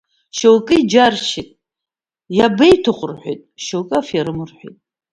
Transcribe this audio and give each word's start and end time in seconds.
Шьоукы 0.37 0.73
иџьаршьеит 0.81 1.49
иабеиҭаху 2.37 3.07
рҳәеит, 3.11 3.41
шьоукы 3.63 3.95
аферым 3.99 4.39
рҳәеит. 4.49 4.77